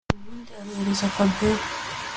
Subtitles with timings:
[0.19, 1.63] ubundi aruhereza Fabiora